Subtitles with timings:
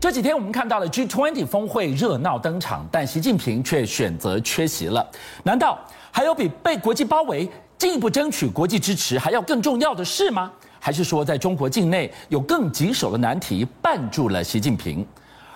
[0.00, 5.06] 这几天我们看到了 G20 峰会热闹登场，但习近平却选择缺席了。
[5.42, 5.78] 难道
[6.10, 10.50] 还有比被国际包围、进一步争取国际支持还要更重要的事吗？
[10.78, 15.06] 还是说在中国境内有更棘手的难题绊住了习近平？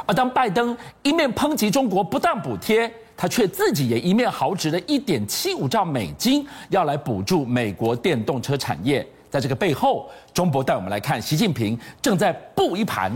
[0.05, 9.07] 而当拜登一面抨击中国不当补贴，他却自己也一面豪掷了1.75兆美金要来补助美国电动车产业。
[9.31, 13.11] 在这个背后，中博带我们来看，习近平正在布一盘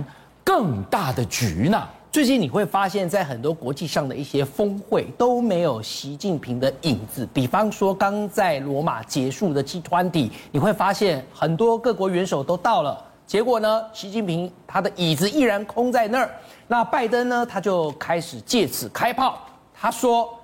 [0.48, 1.86] 更大的局呢。
[2.10, 7.28] 最近你会发现，在很多国际上的一些峰会都没有习近平的影子。
[7.34, 16.30] 比方说，刚在罗马结束的 G20，你会发现很多各国元首都到了，结果呢，习近平他的椅子依然空在那儿。
[16.66, 19.38] 那拜登呢，他就开始借此开炮，
[19.74, 20.34] 他说。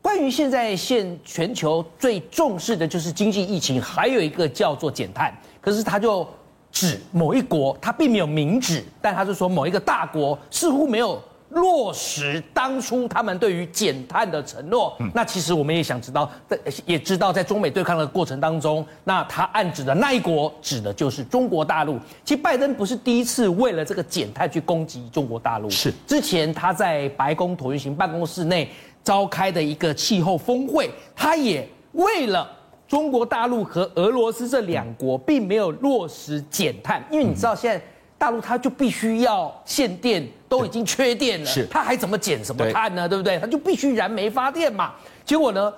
[0.00, 5.32] 关于现在现全球最重视的就是经济疫情，还有一个叫做减碳。
[5.60, 6.28] 可是他就
[6.72, 14.96] 指某一国，他并没有明指，但他是说某一个大国似乎没有落实当初他们对于减碳的承诺。
[15.14, 21.98] 那其实我们也想知道，在也知道在中美对抗的过程当中，那他暗指的那一国指的就是中国大陆。
[22.24, 28.68] 其实拜登不是第一次为了这个减碳去攻击中国大陆，是之前他在白宫椭圆形办公室内。
[29.04, 32.48] 召开的一个气候峰会，他也为了
[32.92, 37.82] 中国大陆和俄罗斯这两国，并没有落实减碳，因为你知道现在
[38.18, 43.08] 大陆它就必须要限电，都已经缺电了，是，它还怎么减什么碳呢？
[43.08, 43.38] 对不对？
[43.38, 44.92] 它就必须燃煤发电嘛。
[45.24, 45.72] 结果呢，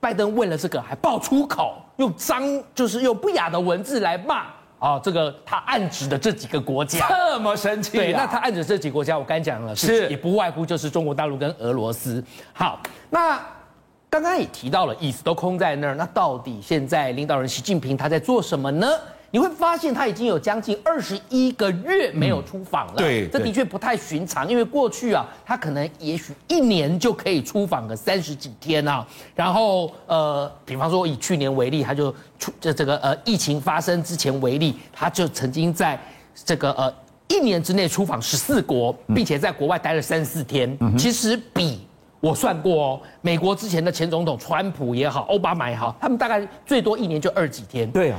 [0.00, 2.42] 拜登为了这个还爆粗口，用脏
[2.74, 4.46] 就是用不雅的文字来骂。
[4.80, 12.20] 哦，这个他暗指的这几个国家这么生气，啊，对，那他暗指这几个国家，我刚才讲了，是也不外乎就是中国大陆跟俄罗斯。
[12.52, 13.40] 好，那
[14.10, 18.86] 刚刚也提到了，椅子都空在那儿，那到底现在领导人习近平他在做什么呢？
[19.30, 29.06] 你会发现他已经有将近二十一个月没有出访了，嗯、对，这的确不太寻常，因为过去啊，他可能也许一年就可以出访个三十几天啊。
[29.34, 36.00] 然后呃，比方说以去年为例，他就出这这个呃疫情发生之前为例，他就曾经在
[36.46, 36.90] 这个呃
[37.28, 40.74] 一年之内出访十四国，并且在国外待了三四天。
[40.80, 41.86] 嗯、其实比
[42.20, 47.90] 我算过哦，美国之前的前总统川普也好，奥巴马也好，他们大概最多一年就二几天。
[47.90, 48.18] 对啊。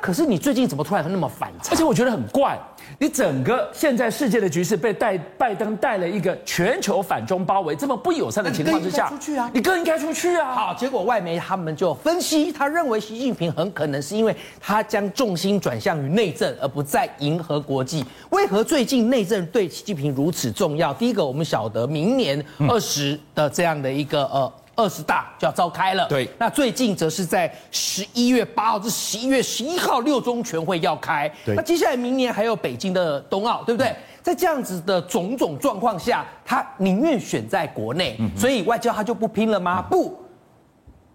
[0.00, 1.72] 那可是你最近怎么突然那么反常？
[1.72, 2.58] 而且我觉得很怪，
[2.98, 10.54] 你整个现在世界的局势被带拜登带了一个全球反中包围，这么不友善的情况之下，出去啊，你更应该出去啊。
[10.54, 18.04] 好，结果外媒他们就分析，他认为习近平很可能是因为他将重心转向于内政，而不再迎合国际。
[18.30, 20.94] 为何最近内政对习近平如此重要？
[20.94, 24.50] 第一个，我们晓得明年二十的这样的一个呃。
[24.80, 26.26] 二十大就要召开了，对。
[26.38, 31.54] 那最近则是在十一月八号至十一月十一号六中全会要开，对。
[31.54, 33.94] 那接下来明年还有北京的冬奥，对不对？
[34.22, 39.82] 在这样子的种种状况下，他宁愿选在国内，所以外交他就不拼了吗？
[39.82, 40.18] 不，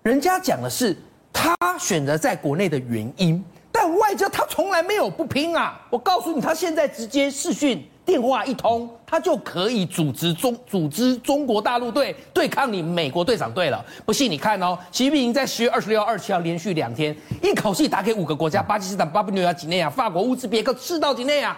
[0.03, 0.95] 人家讲的是
[1.33, 5.79] 他选择在国内的原因，但外交他从来没有不拼啊！
[5.89, 7.83] 我告诉你，他现在直接视讯。
[8.05, 13.83] 电话一通，他就可以组织中组织中国大陆队对抗你美国队长队了。
[14.05, 21.57] 不信你看哦，习近平在十月二十六号、二十七号连续两天，一口气打给五个国家：巴基斯坦、巴布纽亚几内亚、法国、乌兹别克、赤道几内亚，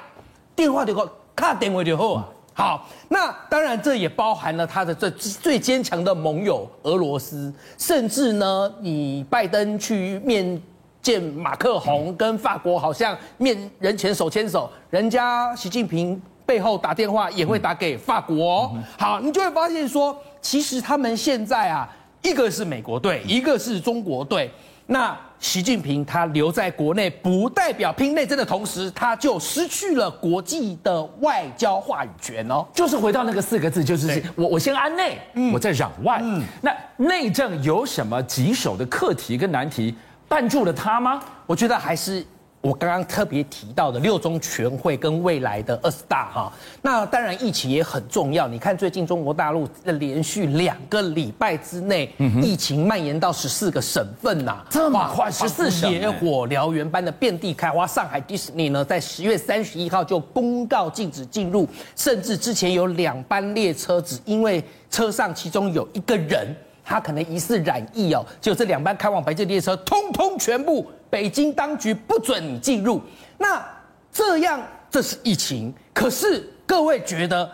[0.55, 2.29] 电话就够，卡电话就好啊。
[2.53, 10.59] 好，那当然这也包含了他的最最坚强的盟友俄罗斯，甚至呢，你拜登去面
[11.01, 16.19] 见马克宏，跟法国好像面人前手牵手，人家习近平。
[16.47, 21.87] 背后打电话也会打给法国，好，你就会发现说，其实他们现在啊，
[22.21, 24.49] 一个是美国队，一个是中国队。
[24.85, 32.65] 那习近平他留在国内，不代表拼内政的同时，他就失去了国际的外交话语权哦。
[32.73, 35.19] 就是回到那个四个字，就是我我先安内，
[35.53, 36.21] 我再攘外。
[36.23, 39.93] 嗯，那内政有什么棘手的课题跟难题
[40.29, 41.21] 绊住了他吗？
[41.45, 42.25] 我觉得还是。
[42.59, 48.47] 我刚刚特别提到的六中全会跟未来的二十大哈，那当然疫情也很重要。
[48.47, 52.11] 你看最近中国大陆的连续两个礼拜之内，
[52.41, 57.87] 疫情蔓延到十四个省份呐，这么快，十四省野火燎原般的遍地开花。
[57.87, 66.53] 上海迪士尼呢，在十月三十一号就公告禁止进入，甚至之前有两班列车只因为车上其中有一个人。
[66.89, 73.01] 他可能疑似染疫哦，就这两班开往北京的列车，通通全部北京当局不准你进入。
[73.37, 73.61] 那
[74.09, 77.51] 这样这是疫情，可是各位觉得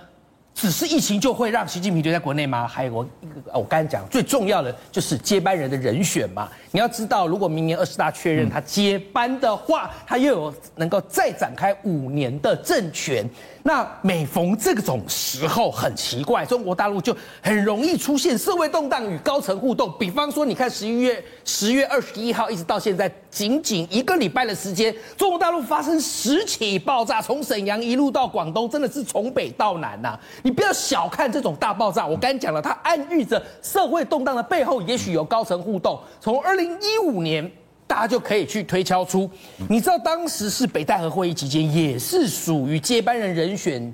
[0.53, 2.67] 只是疫情就会让习近平留在国内吗？
[2.67, 3.09] 还有我
[3.53, 6.49] 我刚才讲最重要的就是接班人的人选嘛。
[6.71, 13.27] 你要知道，如果明年二十大确认他接班的话，他又有能够再展开五年的政权。
[13.65, 19.93] 那每逢这种时候，很奇怪，中国大陆就很容易出现社会动荡与高层互动。
[19.97, 30.19] 比方说，你看十一月十月二十一号一直到现在，仅仅一个礼拜的时间，中国大陆发生十起爆炸，从沈阳一路到广东，真的是从北到南呐、啊。
[30.41, 35.99] 你不要小看这种大爆炸，我刚才讲了，它暗喻着社会动荡的背后，也许有高层互动。
[36.19, 37.51] 从二零一五年。
[37.85, 39.29] 大家就可以去推敲出，
[39.69, 43.93] 你知道当时是北戴河会议期间，也是属于接班人人选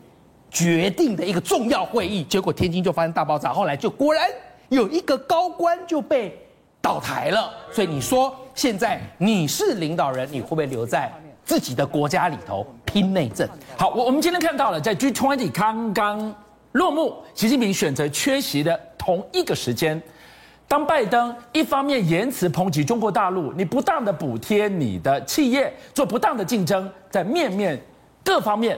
[0.49, 4.25] 决定的一个重要会议，结果天津就发生大爆炸，后来就果然
[4.69, 6.39] 有一个高官就被
[6.79, 7.51] 倒台了。
[7.73, 11.11] 所以你说现在你是领导人，你会不会留在
[11.43, 13.49] 自己的国家里头拼内政？
[13.75, 16.35] 好，我我们今天看到了，在 G20 刚刚
[16.73, 19.99] 落幕，习近平选择缺席的同一个时间。
[20.67, 27.81] 当拜登一方面言辞抨击中国大陆，你不当的补贴你的企业，做不当的竞争，在面面
[28.23, 28.77] 各方面，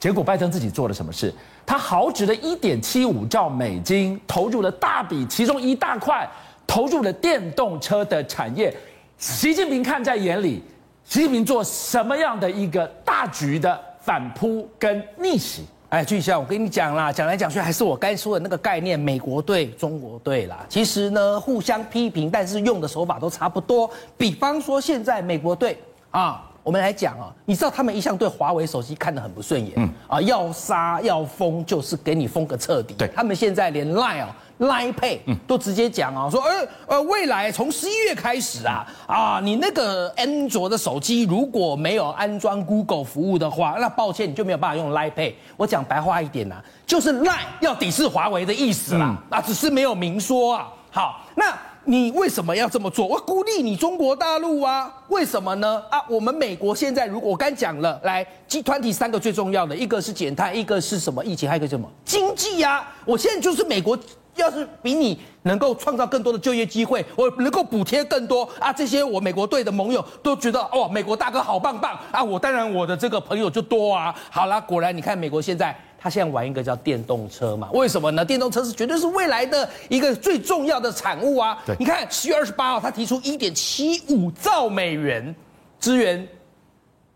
[0.00, 1.30] 结果拜登自己做了什么事？
[1.66, 6.26] 他豪掷了1.75兆美金，投入了大笔，其中一大块
[6.66, 8.74] 投入了电动车的产业。
[9.18, 10.62] 习近平看在眼里，
[11.04, 15.66] 习近平做什么样的一个大局的反扑跟逆袭？
[15.90, 20.66] 哎，俊相，我跟你讲啦，讲来讲去还是我该说的那个概念，美国队、中国队啦。
[20.68, 23.90] 其实呢，互相批评，但是用的手法都差不多。
[24.16, 25.78] 比方说，现在美国队
[26.10, 32.92] 啊，我们来讲啊，你知道他们一向对华为手机看得很不顺眼，嗯啊，要杀要封，就是给你封个彻底。
[32.92, 34.36] 对，他们现在连 Line 啊。
[34.58, 45.32] Line Pay 都直接讲啊，说呃呃，未来从十一月开始啊啊，你那个安卓的手机如果没有安装 Google 服务的话，那抱歉你就没有办法用 Line Pay。
[45.56, 50.68] 我讲白话一点呐、啊，就是 Line 要抵制华为的意思啦，啊，只是没有明说啊。
[50.90, 51.56] 好，那
[51.88, 53.06] 你为什么要这么做？
[53.06, 55.82] 我鼓励你中国大陆啊，为什么呢？
[55.90, 62.92] 啊，我们美国现在如果我刚讲了，来集团体三个最重要的，一个是减碳，一个是什么疫情，还有一个什么经济呀、啊？
[63.06, 63.98] 我现在就是美国。
[64.36, 74.14] 要是比你能够创造更多的就业机会，我能够补贴更多啊，这些我美国队的盟友都觉得哦，美国大哥好棒棒啊，我当然我的这个朋友就多啊。
[74.30, 78.24] 好了，果然你看美国现在，他现在玩一个叫电动车嘛，为什么呢？
[78.24, 81.58] 电动车是绝对是未来的一个最重要的产物啊。
[81.66, 85.34] 对，你看十月二十八号，他提出一点七五兆美元
[85.80, 86.26] 支援。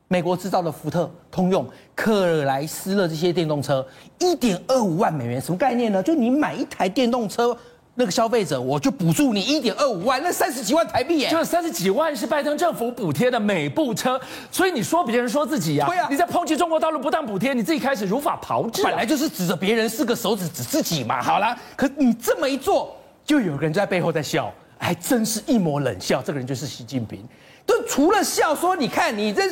[0.08, 3.82] 美国制造的福特、通用、克莱斯勒这些电动车，
[4.18, 6.02] 一点二五万美元，什么概念呢？
[6.02, 7.56] 就你买一台电动车，
[7.94, 11.30] 那个消费者我就补助你一点二五万，那三十几万台币耶！
[11.30, 15.88] 就是三十几万是拜登政府补贴的每部车，所以你说别人说自己呀、啊？
[15.88, 21.22] 对啊，你在抨击中国大陆不当补贴，你自己开始如法炮制，本来就是指着别人四个手指指自己嘛。
[21.22, 26.22] 好了，可你这么一做，就有人在背后在笑，还真是一抹冷笑。
[26.22, 27.22] 这个人就是习近平，
[27.66, 29.42] 就除了笑说，你看你这。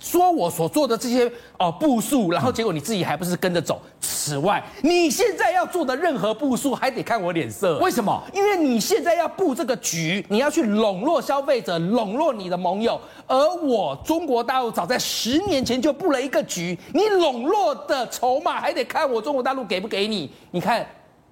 [0.00, 3.82] 说我所做的这些哦步数，然后结果你自己还不是跟着走？
[4.28, 7.78] 此外，你现在要做的任何步数，还得看我脸色。
[7.78, 8.22] 为什么？
[8.34, 13.00] 因为你现在要布这个局，你要去笼络消费者，笼络你的盟友。
[13.26, 20.30] 而我中国大陆早在十年前就布了一个局，你笼络的筹码还得看我中国大陆给不给你。
[20.50, 20.86] 你看，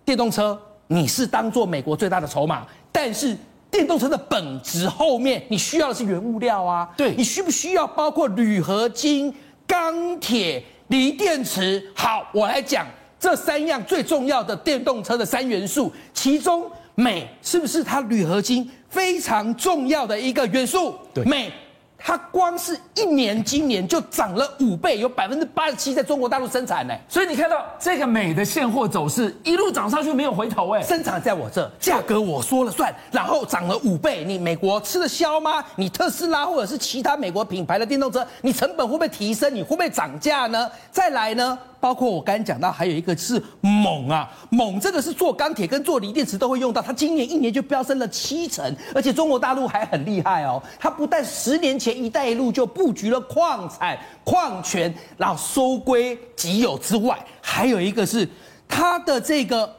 [0.04, 3.36] 电动车你是当做美国最大的筹码，但是。
[3.68, 6.88] 电动车的本质后面，你需要的是原物料啊。
[6.96, 9.34] 对，你需不需要包括铝合金、
[9.66, 11.82] 钢铁、锂电池？
[11.94, 12.86] 好，我来讲
[13.18, 20.94] 这三样最重要的电动车的三元素，其中镁是不是它铝合金非常重要的一个元素？
[21.12, 21.50] 对，镁。
[21.98, 26.94] 它光是一年，今年就涨了五倍，有百分之八十七在中国大陆生产呢。
[27.08, 30.82] 所以你看到这个美的现货走势一路涨上去，没有回头哎。
[30.82, 34.24] 生产在我这，价格我说了算，然后涨了五倍。
[34.24, 35.64] 你美国吃得消吗？
[35.74, 39.52] 你特斯拉或者是其他美国品牌的电动车，你成本会不会提升？
[39.52, 40.70] 你会不会涨价呢？
[40.92, 41.58] 再来呢？
[41.86, 58.28] 包括我刚才讲到，还有一个是锰啊，锰这个是做钢铁跟做锂电池都会用到，它今年一年就飙升了七成，而且中国大陆还很厉害哦，它不但十年前“一带一路”就布局了矿产、矿权，然后收归己有之外，还有一个是
[58.66, 59.72] 它的这个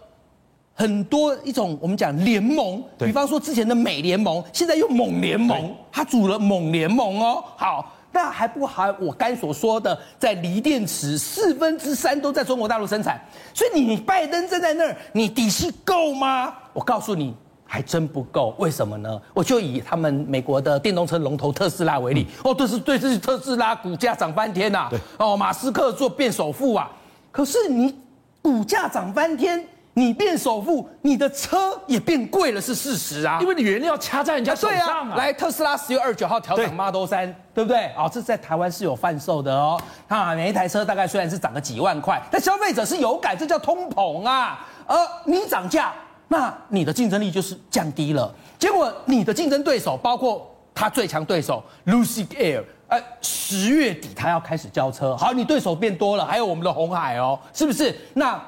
[0.74, 7.94] 很多一种我们讲联盟，比方说之前的美联盟，现在又锰联盟，它组了锰联盟哦，好。
[8.12, 13.20] 那还不含我刚所说的，在锂电池四分之三都在中国大陆生产，
[13.54, 16.54] 所以你拜登站在那儿，你底气够吗？
[16.74, 17.36] 我告诉你，
[17.66, 18.56] 还真不够。
[18.58, 19.22] 为什么呢？
[19.34, 26.90] 我就以他们美国的电动车龙头特斯拉为例，哦，对，是对，这是特斯拉股价涨翻天呐，对，哦，马斯克做变首富啊，
[27.32, 27.96] 可是你
[28.42, 29.64] 股价涨翻天。
[29.98, 33.40] 你变首富，你的车也变贵了，是事实啊。
[33.42, 35.16] 因为你原料掐在人家手上啊。
[35.18, 37.88] 来，特斯拉十月二十九号调涨 Model 三对不对？
[37.98, 39.82] 哦，这在台湾是有贩售的哦。
[40.08, 44.68] 啊，每一台车大概虽然是涨个几万块，但消费者是有感，这叫通膨啊。
[44.86, 45.92] 而你涨价，
[46.28, 48.32] 那你的竞争力就是降低了。
[48.60, 55.18] 结果你的竞争对手，包括他最强对手 Lucid Air，呃，十月底他要开始交车。
[55.18, 58.00] 好，你对手变多了，还有我们的红海哦，是不是？
[58.14, 58.40] 那。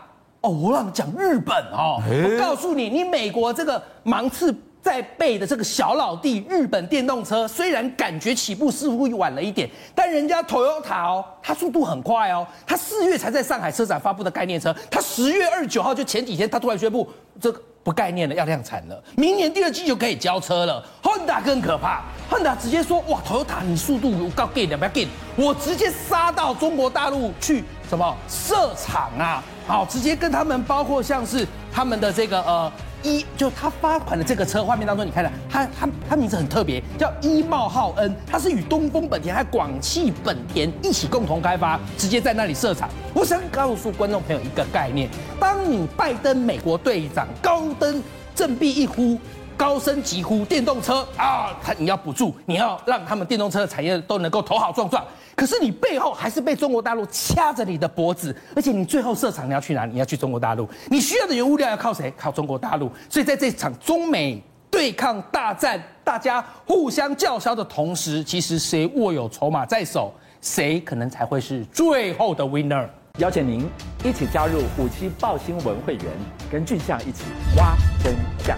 [0.42, 17.06] 哦，我让你讲日本哦，我告诉你，你美国这个芒刺在背的这个小老弟，日本电动车虽然感觉起步似乎晚了一点，但人家 Toyota 哦，它速度很快哦，它四月才在上海车展发布的概念车，它十月二十九号就前几天，它突然宣布
[17.42, 20.82] 这个不概念了，要量产了，明年第二季就可以交车了。
[21.04, 29.44] Honda 更可怕，Honda 直接说哇，Toyota 你速度我告给你不要给你，我直接杀到中国大陆去什么设厂啊？
[29.68, 42.88] 好，直接跟他们，包括像是他们的这个呃一，就他发款的这个车画面当中，你看了，他他他名字很特别，叫一冒号 N，他是与东风本田还有广汽本田一起共同开发，直接在那里设厂。
[43.14, 48.04] 我想告诉观众朋友一个概念：当你拜登美国队长高登
[48.36, 49.18] 振臂一呼，
[49.60, 55.06] 高声疾呼电动车啊，他你要补助，你要让他们电动车的产业都能够头好壮壮。
[55.36, 59.86] 可是你背后还是被中国大陆掐着你的脖子，而且你最后设厂你要去哪？
[59.86, 62.10] 你要去中国大陆，你需要的原物料要靠谁？
[62.18, 62.90] 靠中国大陆。
[63.10, 72.88] 所以在这场中美对抗大战，大家互相叫嚣的同时，其实谁握有筹码在手，谁可能才会是最后的 winner。
[73.18, 73.70] 邀请您
[74.06, 76.06] 一起加入五七报新闻会员，
[76.50, 77.26] 跟俊相一起
[77.58, 78.58] 挖真相。